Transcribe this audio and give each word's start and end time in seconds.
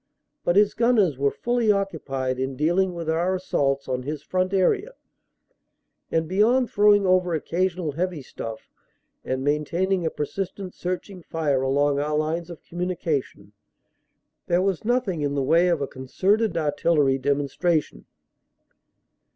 But 0.43 0.55
his 0.55 0.73
gunners 0.73 1.19
were 1.19 1.29
fully 1.29 1.67
occu 1.67 2.03
pied 2.03 2.39
in 2.39 2.55
dealing 2.55 2.95
with 2.95 3.07
our 3.07 3.35
assaults 3.35 3.87
on 3.87 4.01
his 4.01 4.23
front 4.23 4.51
area, 4.51 4.95
and 6.09 6.27
beyond 6.27 6.71
throwing 6.71 7.05
over 7.05 7.35
occasional 7.35 7.91
heavy 7.91 8.23
stuff 8.23 8.67
and 9.23 9.43
maintaining 9.43 10.03
a 10.03 10.09
per 10.09 10.25
sistent 10.25 10.73
searching 10.73 11.21
fire 11.21 11.61
along 11.61 11.99
our 11.99 12.17
lines 12.17 12.49
of 12.49 12.63
communication, 12.63 13.53
there 14.47 14.63
was 14.63 14.83
nothing 14.83 15.21
in 15.21 15.35
the 15.35 15.43
way 15.43 15.67
of 15.67 15.81
a 15.81 15.87
concerted 15.87 16.57
artillery 16.57 17.19
demonstration. 17.19 18.05